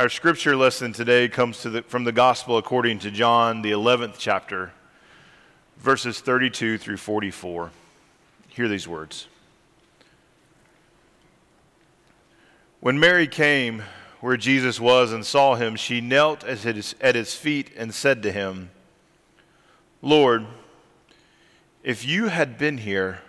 [0.00, 4.72] Our scripture lesson today comes the, from the Gospel according to John, the 11th chapter,
[5.76, 7.70] verses 32 through 44.
[8.48, 9.28] Hear these words.
[12.80, 13.82] When Mary came
[14.20, 18.22] where Jesus was and saw him, she knelt at his, at his feet and said
[18.22, 18.70] to him,
[20.00, 20.46] Lord,
[21.82, 23.20] if you had been here,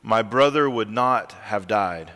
[0.00, 2.12] my brother would not have died.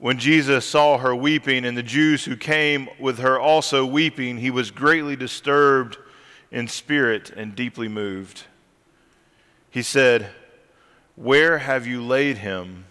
[0.00, 4.50] When Jesus saw her weeping, and the Jews who came with her also weeping, he
[4.50, 5.98] was greatly disturbed
[6.50, 8.44] in spirit and deeply moved.
[9.68, 10.30] He said,
[11.16, 12.86] Where have you laid him?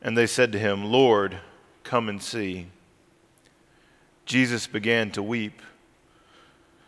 [0.00, 1.40] And they said to him, Lord,
[1.82, 2.68] come and see.
[4.24, 5.60] Jesus began to weep.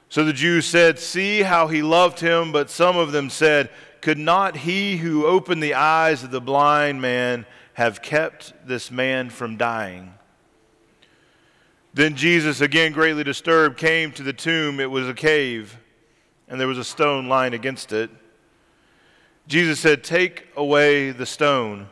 [0.09, 2.53] So the Jews said, See how he loved him.
[2.53, 7.03] But some of them said, Could not he who opened the eyes of the blind
[7.03, 10.15] man have kept this man from dying?
[11.95, 14.81] Then Jesus, again greatly disturbed, came to the tomb.
[14.81, 15.79] It was a cave,
[16.49, 18.11] and there was a stone lying against it.
[19.47, 21.89] Jesus said, Take away the stone.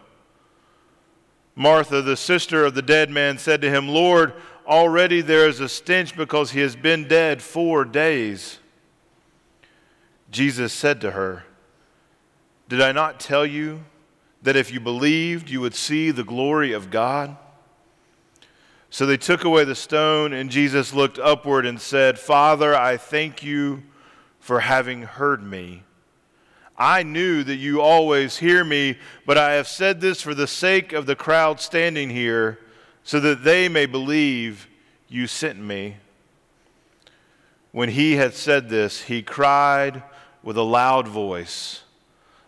[1.54, 4.34] Martha, the sister of the dead man, said to him, Lord,
[4.70, 8.60] Already there is a stench because he has been dead four days.
[10.30, 11.42] Jesus said to her,
[12.68, 13.84] Did I not tell you
[14.42, 17.36] that if you believed, you would see the glory of God?
[18.88, 23.42] So they took away the stone, and Jesus looked upward and said, Father, I thank
[23.42, 23.84] you
[24.40, 25.84] for having heard me.
[26.76, 30.94] I knew that you always hear me, but I have said this for the sake
[30.94, 32.58] of the crowd standing here
[33.04, 34.66] so that they may believe
[35.06, 35.98] you sent me.
[37.70, 40.02] When he had said this, he cried
[40.42, 41.82] with a loud voice,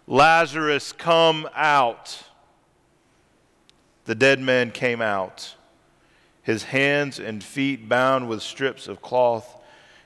[0.07, 2.25] Lazarus, come out.
[4.05, 5.55] The dead man came out,
[6.43, 9.61] his hands and feet bound with strips of cloth,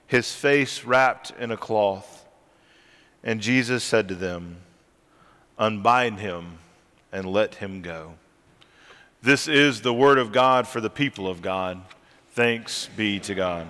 [0.07, 2.27] his face wrapped in a cloth.
[3.25, 4.59] And Jesus said to them,
[5.59, 6.59] Unbind him
[7.11, 8.15] and let him go.
[9.23, 11.81] This is the word of God for the people of God.
[12.33, 13.67] Thanks be to God.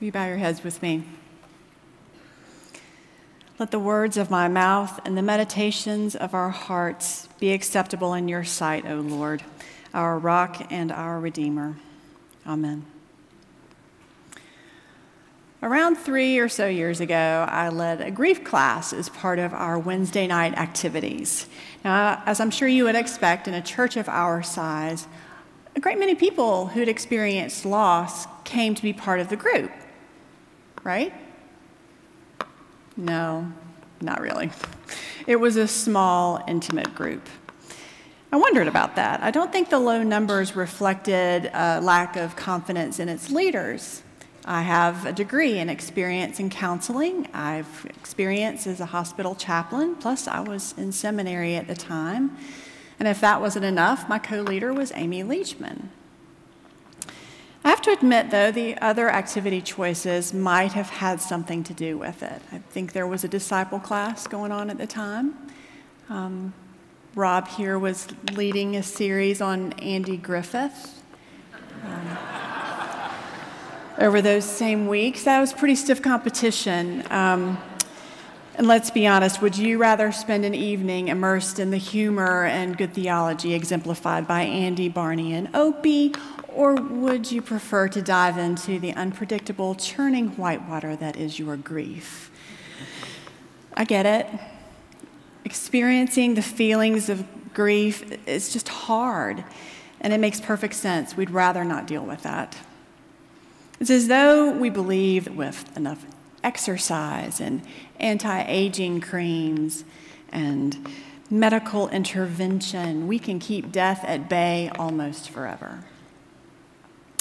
[0.00, 1.02] Will you bow your heads with me?
[3.58, 8.28] Let the words of my mouth and the meditations of our hearts be acceptable in
[8.28, 9.42] your sight, O Lord,
[9.92, 11.74] our rock and our Redeemer.
[12.46, 12.86] Amen.
[15.64, 19.76] Around three or so years ago, I led a grief class as part of our
[19.80, 21.48] Wednesday night activities.
[21.84, 25.08] Now, as I'm sure you would expect in a church of our size,
[25.74, 29.72] a great many people who'd experienced loss came to be part of the group,
[30.88, 31.12] right?
[32.96, 33.52] No,
[34.00, 34.50] not really.
[35.26, 37.28] It was a small, intimate group.
[38.32, 39.22] I wondered about that.
[39.22, 44.02] I don't think the low numbers reflected a lack of confidence in its leaders.
[44.46, 47.28] I have a degree in experience in counseling.
[47.34, 52.34] I've experience as a hospital chaplain, plus I was in seminary at the time.
[52.98, 55.88] And if that wasn't enough, my co-leader was Amy Leachman.
[57.64, 61.98] I have to admit, though, the other activity choices might have had something to do
[61.98, 62.40] with it.
[62.52, 65.34] I think there was a disciple class going on at the time.
[66.08, 66.54] Um,
[67.14, 71.02] Rob here was leading a series on Andy Griffith.
[71.84, 72.18] Um,
[73.98, 75.24] over those same weeks.
[75.24, 77.04] That was pretty stiff competition.
[77.10, 77.58] Um,
[78.58, 82.76] and let's be honest, would you rather spend an evening immersed in the humor and
[82.76, 86.12] good theology exemplified by Andy, Barney, and Opie,
[86.48, 92.32] or would you prefer to dive into the unpredictable, churning whitewater that is your grief?
[93.74, 94.26] I get it.
[95.44, 97.24] Experiencing the feelings of
[97.54, 99.44] grief is just hard,
[100.00, 101.16] and it makes perfect sense.
[101.16, 102.58] We'd rather not deal with that.
[103.78, 106.04] It's as though we believe with enough
[106.42, 107.62] exercise and
[107.98, 109.84] anti aging creams
[110.30, 110.88] and
[111.30, 115.84] medical intervention, we can keep death at bay almost forever.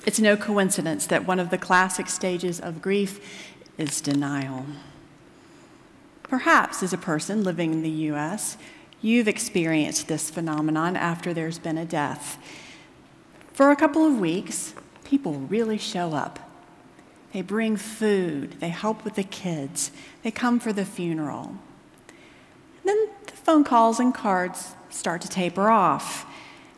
[0.05, 4.65] It's no coincidence that one of the classic stages of grief is denial.
[6.23, 8.57] Perhaps, as a person living in the US,
[9.01, 12.37] you've experienced this phenomenon after there's been a death.
[13.53, 14.73] For a couple of weeks,
[15.03, 16.46] people really show up
[17.33, 18.59] they bring food.
[18.59, 19.91] They help with the kids.
[20.23, 21.55] They come for the funeral.
[22.07, 26.25] And then the phone calls and cards start to taper off,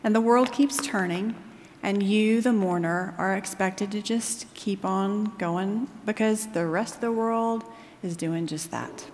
[0.03, 1.35] and the world keeps turning,
[1.81, 7.01] and you, the mourner, are expected to just keep on going because the rest of
[7.01, 7.63] the world
[8.03, 9.05] is doing just that.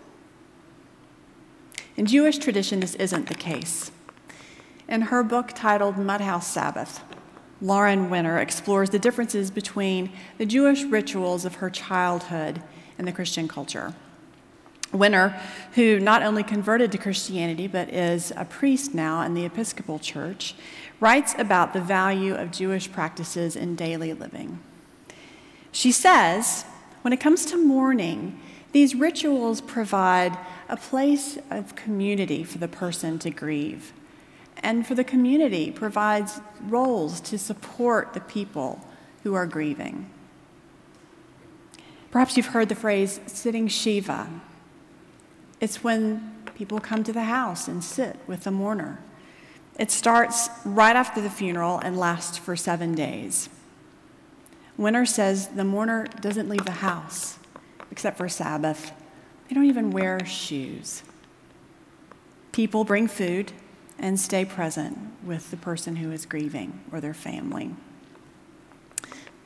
[1.97, 3.91] In Jewish tradition, this isn't the case.
[4.87, 7.01] In her book titled Mudhouse Sabbath,
[7.65, 12.61] Lauren Winner explores the differences between the Jewish rituals of her childhood
[12.99, 13.95] and the Christian culture.
[14.91, 15.41] Winner,
[15.73, 20.53] who not only converted to Christianity but is a priest now in the Episcopal Church,
[20.99, 24.59] writes about the value of Jewish practices in daily living.
[25.71, 26.65] She says,
[27.01, 28.39] when it comes to mourning,
[28.73, 30.37] these rituals provide
[30.69, 33.91] a place of community for the person to grieve
[34.65, 38.81] and for the community provides roles to support the people
[39.21, 40.09] who are grieving.
[42.09, 44.27] Perhaps you've heard the phrase sitting Shiva.
[45.61, 48.97] It's when people come to the house and sit with the mourner.
[49.77, 53.49] It starts right after the funeral and lasts for seven days.
[54.77, 57.37] Winner says the mourner doesn't leave the house
[57.91, 58.93] except for Sabbath.
[59.47, 61.03] They don't even wear shoes.
[62.51, 63.51] People bring food
[63.97, 67.75] and stay present with the person who is grieving or their family.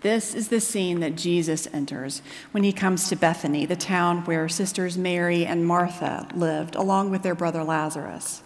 [0.02, 4.48] This is the scene that Jesus enters when he comes to Bethany, the town where
[4.48, 8.42] sisters Mary and Martha lived, along with their brother Lazarus.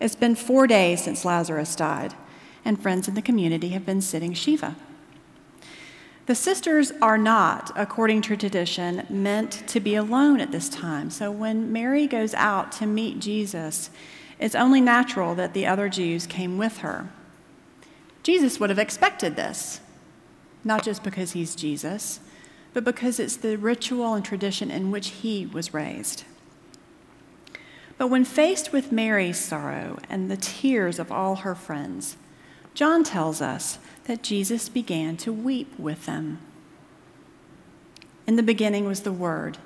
[0.00, 2.14] It's been four days since Lazarus died,
[2.64, 4.76] and friends in the community have been sitting Shiva.
[6.24, 11.10] The sisters are not, according to tradition, meant to be alone at this time.
[11.10, 13.90] So when Mary goes out to meet Jesus,
[14.38, 17.08] it's only natural that the other Jews came with her.
[18.22, 19.80] Jesus would have expected this,
[20.64, 22.20] not just because he's Jesus,
[22.72, 26.24] but because it's the ritual and tradition in which he was raised.
[27.96, 32.16] But when faced with Mary's sorrow and the tears of all her friends,
[32.74, 36.38] John tells us that Jesus began to weep with them.
[38.26, 39.58] In the beginning was the Word,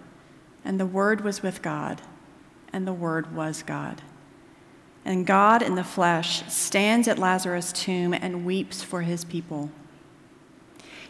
[0.64, 2.00] and the Word was with God,
[2.72, 4.00] and the Word was God.
[5.04, 9.70] And God in the flesh stands at Lazarus' tomb and weeps for his people.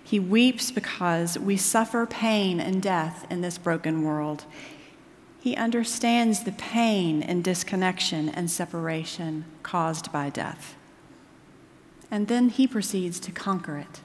[0.03, 4.45] He weeps because we suffer pain and death in this broken world.
[5.41, 10.77] He understands the pain and disconnection and separation caused by death.
[12.11, 14.01] And then he proceeds to conquer it.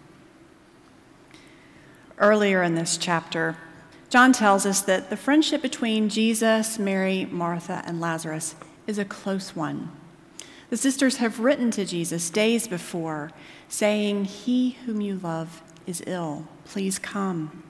[2.18, 3.58] Earlier in this chapter,
[4.10, 8.56] John tells us that the friendship between Jesus, Mary, Martha, and Lazarus
[8.88, 9.92] is a close one.
[10.70, 13.32] The sisters have written to Jesus days before,
[13.70, 16.48] saying, He whom you love is ill.
[16.66, 17.64] Please come.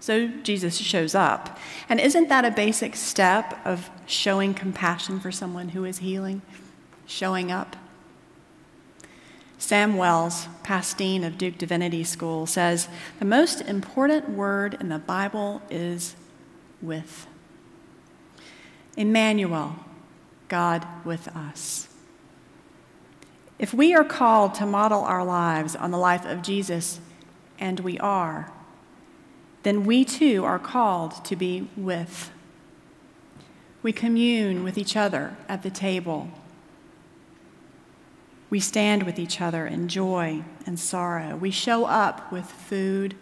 [0.00, 1.58] So Jesus shows up.
[1.88, 6.42] And isn't that a basic step of showing compassion for someone who is healing?
[7.06, 7.76] Showing up?
[9.58, 12.88] Sam Wells, past dean of Duke Divinity School, says
[13.18, 16.14] the most important word in the Bible is
[16.80, 17.26] with.
[18.98, 19.76] Emmanuel,
[20.48, 21.86] God with us.
[23.56, 26.98] If we are called to model our lives on the life of Jesus,
[27.60, 28.50] and we are,
[29.62, 32.32] then we too are called to be with.
[33.84, 36.30] We commune with each other at the table.
[38.50, 41.36] We stand with each other in joy and sorrow.
[41.36, 43.14] We show up with food,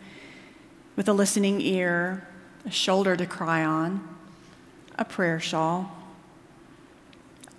[0.96, 2.26] with a listening ear,
[2.64, 4.15] a shoulder to cry on,
[4.98, 5.90] a prayer shawl.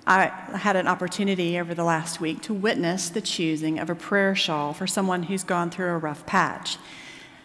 [0.06, 4.36] I had an opportunity over the last week to witness the choosing of a prayer
[4.36, 6.78] shawl for someone who's gone through a rough patch.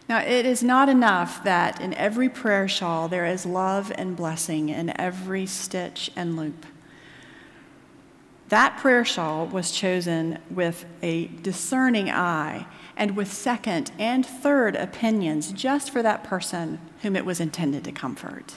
[0.09, 4.69] Now, it is not enough that in every prayer shawl there is love and blessing
[4.69, 6.67] in every stitch and loop.
[8.49, 15.51] That prayer shawl was chosen with a discerning eye and with second and third opinions
[15.53, 18.57] just for that person whom it was intended to comfort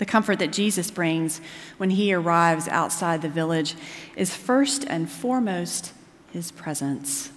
[0.00, 1.42] the comfort that Jesus brings
[1.76, 3.74] when he arrives outside the village
[4.16, 5.92] is first and foremost
[6.32, 7.30] his presence.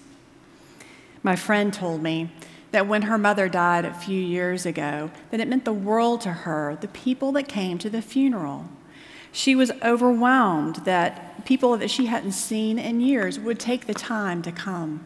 [1.23, 2.31] My friend told me
[2.71, 6.31] that when her mother died a few years ago, that it meant the world to
[6.31, 8.69] her, the people that came to the funeral.
[9.33, 14.41] She was overwhelmed that people that she hadn't seen in years would take the time
[14.41, 15.05] to come.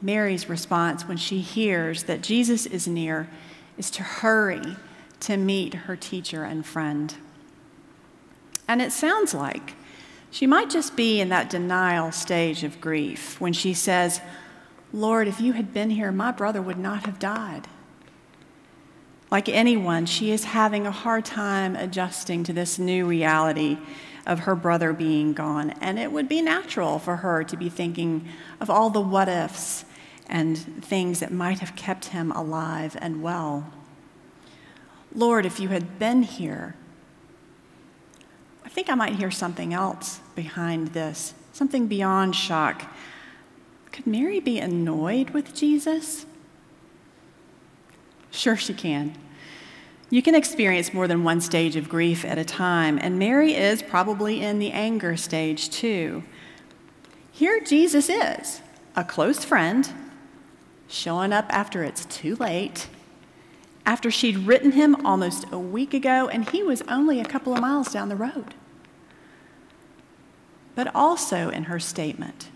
[0.00, 3.28] Mary's response when she hears that Jesus is near
[3.76, 4.76] is to hurry
[5.20, 7.14] to meet her teacher and friend.
[8.66, 9.74] And it sounds like
[10.30, 14.20] she might just be in that denial stage of grief when she says,
[14.92, 17.68] Lord, if you had been here, my brother would not have died.
[19.30, 23.78] Like anyone, she is having a hard time adjusting to this new reality
[24.26, 25.70] of her brother being gone.
[25.80, 28.28] And it would be natural for her to be thinking
[28.60, 29.84] of all the what ifs
[30.28, 33.72] and things that might have kept him alive and well.
[35.14, 36.74] Lord, if you had been here.
[38.64, 42.84] I think I might hear something else behind this, something beyond shock.
[43.90, 46.26] Could Mary be annoyed with Jesus?
[48.30, 49.16] Sure, she can.
[50.08, 53.82] You can experience more than one stage of grief at a time, and Mary is
[53.82, 56.22] probably in the anger stage too.
[57.32, 58.60] Here Jesus is,
[58.96, 59.88] a close friend,
[60.88, 62.88] showing up after it's too late,
[63.86, 67.60] after she'd written him almost a week ago, and he was only a couple of
[67.60, 68.54] miles down the road.
[70.74, 72.50] But also in her statement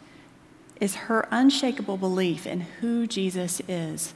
[0.81, 4.15] is her unshakable belief in who Jesus is.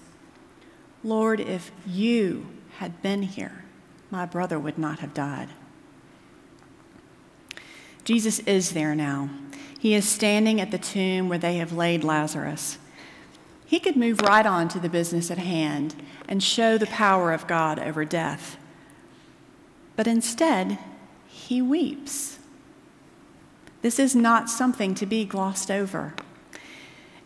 [1.05, 2.49] Lord, if you
[2.79, 3.65] had been here,
[4.11, 5.49] my brother would not have died.
[8.05, 9.29] Jesus is there now.
[9.79, 12.79] He is standing at the tomb where they have laid Lazarus.
[13.69, 15.95] He could move right on to the business at hand
[16.27, 18.57] and show the power of God over death.
[19.95, 20.79] But instead,
[21.27, 22.39] he weeps.
[23.83, 26.15] This is not something to be glossed over.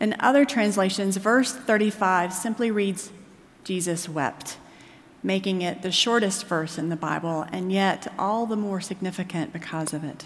[0.01, 3.11] In other translations, verse 35 simply reads,
[3.63, 4.57] Jesus wept
[5.23, 9.93] making it the shortest verse in the Bible, and yet all the more significant because
[9.93, 10.25] of it.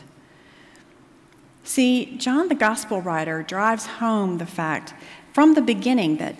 [1.63, 4.93] See, John the Gospel writer drives home the fact
[5.37, 6.35] from the beginning that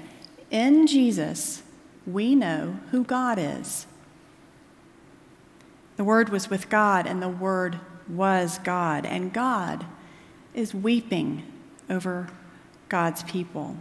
[0.50, 1.62] in Jesus
[2.08, 3.86] we know who God is.
[5.98, 9.86] The Word was with God, and the Word was God, and God
[10.56, 11.44] is weeping
[11.92, 12.30] over
[12.90, 13.78] God's people.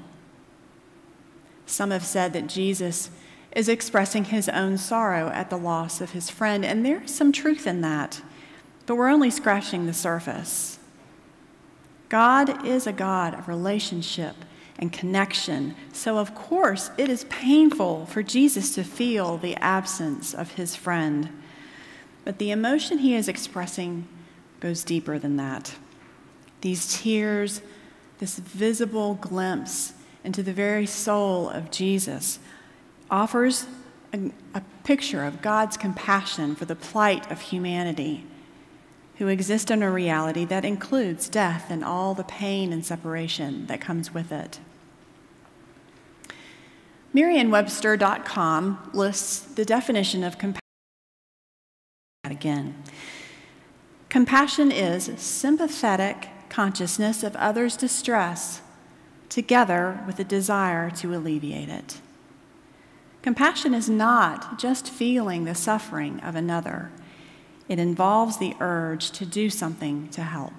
[1.64, 3.08] Some have said that Jesus
[3.52, 7.66] is expressing his own sorrow at the loss of his friend, and there's some truth
[7.66, 8.20] in that,
[8.84, 10.78] but we're only scratching the surface.
[12.10, 14.36] God is a God of relationship
[14.78, 20.52] and connection, so of course it is painful for Jesus to feel the absence of
[20.52, 21.30] his friend.
[22.24, 24.06] But the emotion he is expressing
[24.60, 25.76] goes deeper than that.
[26.60, 27.62] These tears,
[28.18, 32.38] this visible glimpse into the very soul of Jesus,
[33.10, 33.66] offers
[34.12, 38.24] a, a picture of God's compassion for the plight of humanity
[39.18, 43.80] who exist in a reality that includes death and all the pain and separation that
[43.80, 44.60] comes with it.
[47.12, 50.60] Merriam-Webster.com lists the definition of compassion
[52.24, 52.74] again.
[54.10, 58.60] Compassion is sympathetic consciousness of others' distress
[59.28, 62.00] together with a desire to alleviate it.
[63.22, 66.90] Compassion is not just feeling the suffering of another,
[67.68, 70.52] it involves the urge to do something to help.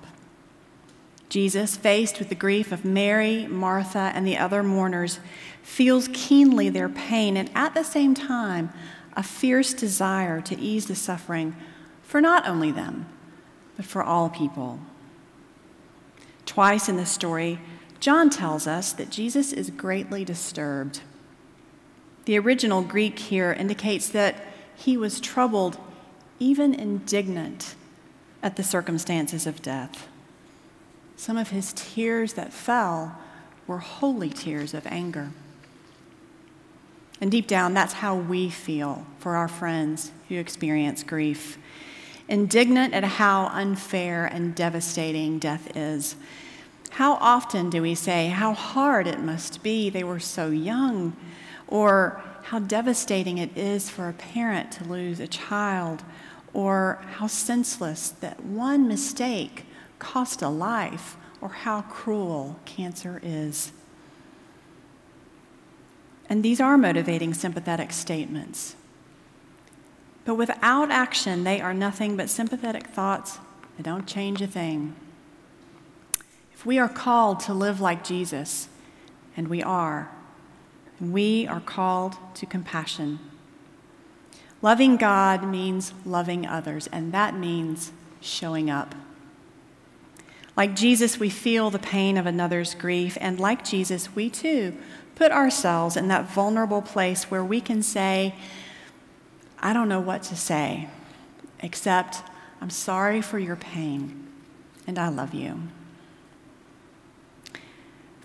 [1.30, 5.20] Jesus, faced with the grief of Mary, Martha, and the other mourners,
[5.62, 8.72] feels keenly their pain and at the same time
[9.16, 11.56] a fierce desire to ease the suffering
[12.02, 13.06] for not only them,
[13.76, 14.80] but for all people.
[16.46, 17.60] Twice in the story,
[18.00, 21.02] John tells us that Jesus is greatly disturbed.
[22.26, 24.46] The original Greek here indicates that
[24.76, 25.78] he was troubled,
[26.40, 27.76] even indignant,
[28.44, 30.08] at the circumstances of death.
[31.16, 33.18] Some of his tears that fell
[33.66, 35.32] were holy tears of anger.
[37.20, 41.58] And deep down, that's how we feel for our friends who experience grief.
[42.30, 46.16] Indignant at how unfair and devastating death is.
[46.92, 49.90] How often do we say, How hard it must be?
[49.90, 51.16] They were so young
[51.68, 56.04] or how devastating it is for a parent to lose a child,
[56.58, 59.64] or how senseless that one mistake
[60.00, 63.72] cost a life, or how cruel cancer is.
[66.28, 68.76] And these are motivating, sympathetic statements.
[70.26, 73.38] But without action, they are nothing but sympathetic thoughts
[73.78, 74.96] that don't change a thing.
[76.54, 78.68] If we are called to live like Jesus,
[79.36, 80.10] and we are,
[81.00, 83.20] we are called to compassion.
[84.62, 88.96] Loving God means loving others, and that means showing up.
[90.56, 94.76] Like Jesus, we feel the pain of another's grief, and like Jesus, we too
[95.14, 98.36] put ourselves in that vulnerable place where we can say,
[99.60, 100.90] I don't know what to say,
[101.60, 102.24] except
[102.60, 104.28] I'm sorry for your pain,
[104.88, 105.62] and I love you.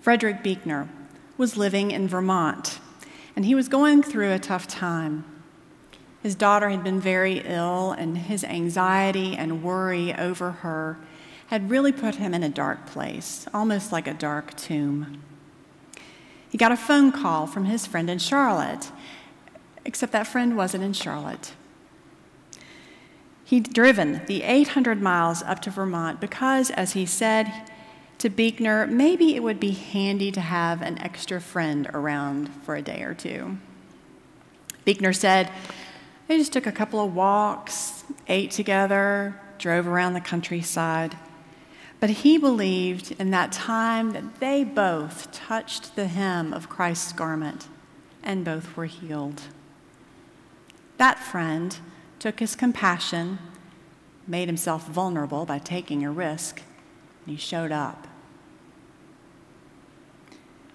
[0.01, 0.89] Frederick Buechner
[1.37, 2.79] was living in Vermont,
[3.35, 5.25] and he was going through a tough time.
[6.23, 10.97] His daughter had been very ill, and his anxiety and worry over her
[11.47, 15.21] had really put him in a dark place, almost like a dark tomb.
[16.49, 18.89] He got a phone call from his friend in Charlotte,
[19.83, 21.53] except that friend wasn't in Charlotte.
[23.43, 27.51] He'd driven the 800 miles up to Vermont because, as he said
[28.19, 32.81] to Buechner, maybe it would be handy to have an extra friend around for a
[32.81, 33.57] day or two.
[34.85, 35.51] Buechner said
[36.27, 41.17] they just took a couple of walks, ate together, drove around the countryside.
[41.99, 47.67] But he believed in that time that they both touched the hem of Christ's garment
[48.21, 49.43] and both were healed.
[50.97, 51.77] That friend
[52.19, 53.39] took his compassion,
[54.27, 56.61] made himself vulnerable by taking a risk,
[57.25, 58.07] and he showed up.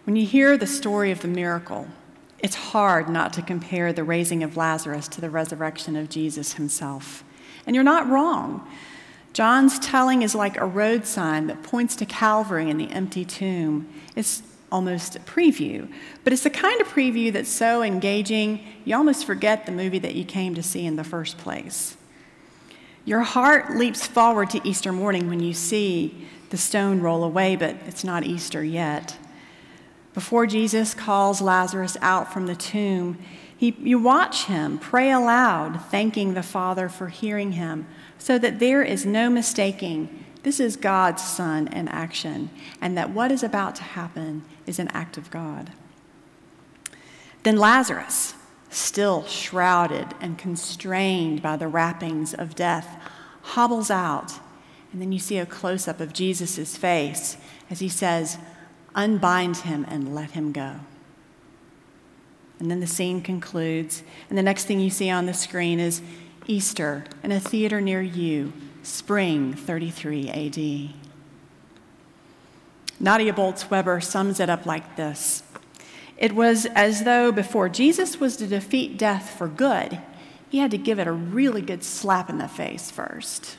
[0.04, 1.88] When you hear the story of the miracle,
[2.40, 7.24] it's hard not to compare the raising of Lazarus to the resurrection of Jesus himself.
[7.66, 8.66] And you're not wrong.
[9.32, 13.88] John's telling is like a road sign that points to Calvary and the empty tomb.
[14.16, 15.90] It's almost a preview,
[16.24, 20.14] but it's the kind of preview that's so engaging, you almost forget the movie that
[20.14, 21.96] you came to see in the first place.
[23.04, 27.76] Your heart leaps forward to Easter morning when you see the stone roll away, but
[27.86, 29.16] it's not Easter yet.
[30.18, 33.18] Before Jesus calls Lazarus out from the tomb,
[33.56, 37.86] he, you watch him pray aloud, thanking the Father for hearing him,
[38.18, 43.30] so that there is no mistaking this is God's Son in action, and that what
[43.30, 45.70] is about to happen is an act of God.
[47.44, 48.34] Then Lazarus,
[48.70, 53.00] still shrouded and constrained by the wrappings of death,
[53.42, 54.32] hobbles out.
[54.92, 57.36] And then you see a close up of Jesus' face
[57.70, 58.38] as he says,
[58.98, 60.74] Unbind him and let him go.
[62.58, 66.02] And then the scene concludes, and the next thing you see on the screen is
[66.48, 68.52] Easter in a theater near you,
[68.82, 70.94] spring 33 AD.
[72.98, 75.44] Nadia Bolz Weber sums it up like this
[76.16, 80.00] It was as though before Jesus was to defeat death for good,
[80.48, 83.58] he had to give it a really good slap in the face first.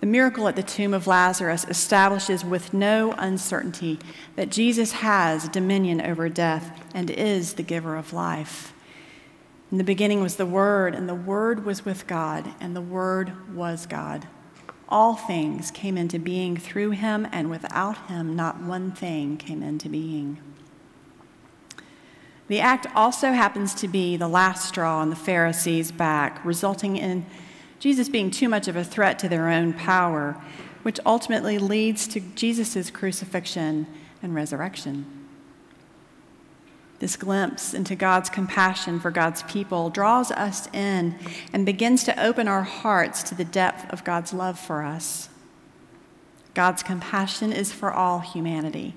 [0.00, 3.98] The miracle at the tomb of Lazarus establishes with no uncertainty
[4.36, 8.72] that Jesus has dominion over death and is the giver of life.
[9.72, 13.54] In the beginning was the Word, and the Word was with God, and the Word
[13.54, 14.26] was God.
[14.88, 19.88] All things came into being through him, and without him, not one thing came into
[19.90, 20.38] being.
[22.46, 27.26] The act also happens to be the last straw on the Pharisees' back, resulting in
[27.78, 30.36] Jesus being too much of a threat to their own power,
[30.82, 33.86] which ultimately leads to Jesus' crucifixion
[34.22, 35.06] and resurrection.
[36.98, 41.16] This glimpse into God's compassion for God's people draws us in
[41.52, 45.28] and begins to open our hearts to the depth of God's love for us.
[46.54, 48.96] God's compassion is for all humanity,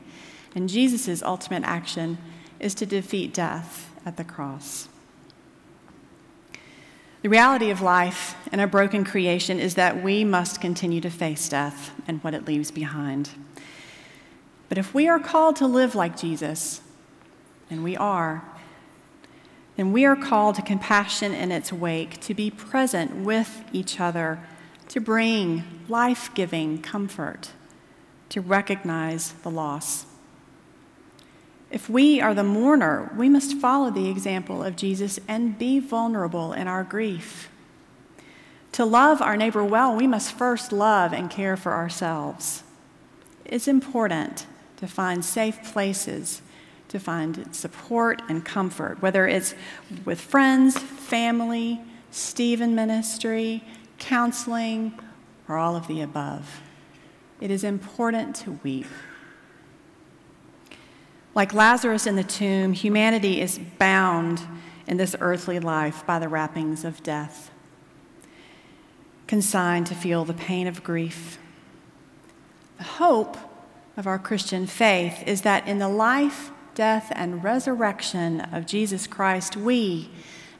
[0.55, 2.17] and Jesus' ultimate action
[2.59, 4.89] is to defeat death at the cross.
[7.21, 11.47] The reality of life in a broken creation is that we must continue to face
[11.47, 13.29] death and what it leaves behind.
[14.69, 16.81] But if we are called to live like Jesus,
[17.69, 18.43] and we are,
[19.75, 24.39] then we are called to compassion in its wake, to be present with each other,
[24.89, 27.51] to bring life giving comfort,
[28.29, 30.07] to recognize the loss.
[31.71, 36.53] If we are the mourner, we must follow the example of Jesus and be vulnerable
[36.53, 37.49] in our grief.
[38.73, 42.63] To love our neighbor well, we must first love and care for ourselves.
[43.45, 44.45] It's important
[44.77, 46.41] to find safe places
[46.91, 49.55] to find support and comfort, whether it's
[50.03, 51.79] with friends, family,
[52.11, 53.63] Stephen ministry,
[53.97, 54.99] counseling,
[55.47, 56.59] or all of the above.
[57.39, 58.87] It is important to weep.
[61.33, 64.41] Like Lazarus in the tomb, humanity is bound
[64.87, 67.51] in this earthly life by the wrappings of death,
[69.27, 71.37] consigned to feel the pain of grief.
[72.77, 73.37] The hope
[73.95, 79.57] of our Christian faith is that in the life death, and resurrection of Jesus Christ,
[79.57, 80.09] we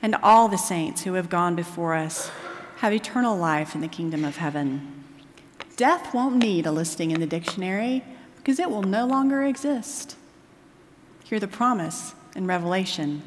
[0.01, 2.29] and all the saints who have gone before us
[2.77, 5.03] have eternal life in the kingdom of heaven.
[5.75, 8.03] Death won't need a listing in the dictionary
[8.37, 10.15] because it will no longer exist.
[11.31, 13.21] Hear the promise in Revelation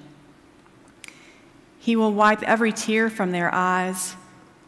[1.78, 4.14] He will wipe every tear from their eyes,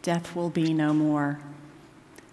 [0.01, 1.37] death will be no more.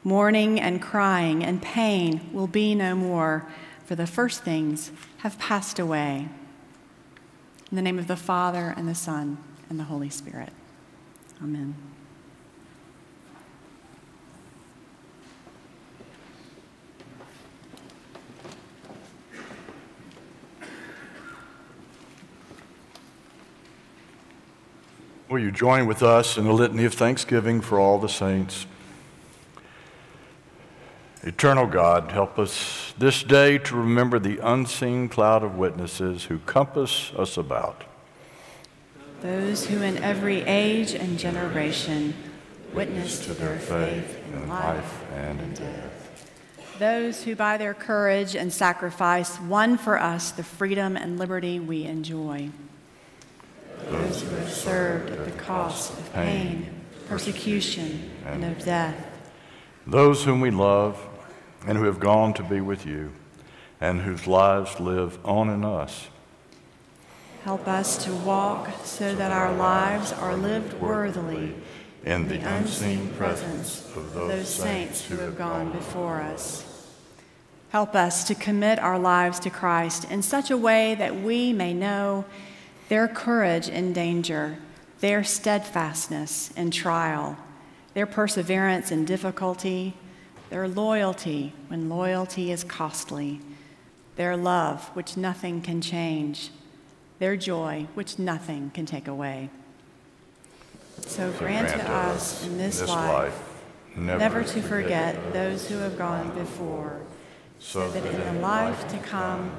[0.03, 3.47] Mourning and crying and pain will be no more
[3.85, 6.31] for the first things have passed away.
[7.71, 9.37] In the name of the Father, and the Son,
[9.69, 10.55] and the Holy Spirit.
[11.43, 11.75] Amen.
[25.35, 28.67] Will you join with us in a litany of thanksgiving for all the saints?
[31.25, 37.11] Eternal God, help us this day to remember the unseen cloud of witnesses who compass
[37.17, 37.83] us about.
[39.23, 42.15] Those who in every age and generation
[42.73, 46.31] witness to their faith in life and in death.
[46.79, 51.87] Those who by their courage and sacrifice won for us the freedom and liberty we
[51.87, 52.51] enjoy.
[54.15, 56.71] Those who have served at the cost of pain,
[57.09, 58.95] persecution, and of death.
[59.89, 61.05] Those whom we love
[61.67, 63.11] and who have gone to be with you,
[63.81, 66.07] and whose lives live on in us.
[67.43, 71.57] Help us to walk so that our lives are lived worthily
[72.05, 76.65] in the unseen presence of those saints who have gone before us.
[77.71, 81.75] Help us to commit our lives to Christ in such a way that we may
[81.75, 82.25] know
[82.89, 84.59] their courage in danger,
[85.01, 87.37] their steadfastness in trial,
[87.95, 89.95] their perseverance in difficulty,
[90.51, 93.41] their loyalty when loyalty is costly,
[94.17, 96.51] their love which nothing can change,
[97.19, 99.51] their joy which nothing can take away.
[101.01, 103.43] So, so grant, grant, to us in this, this life, life
[103.97, 107.01] never, never, to forget, forget those who have gone before,
[107.59, 109.51] so that in the life to come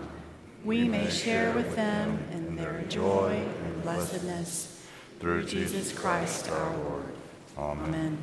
[0.65, 4.83] we may share with them in their joy and blessedness
[5.19, 7.13] through Jesus Christ our Lord.
[7.55, 7.85] Amen.
[7.87, 8.17] Amen.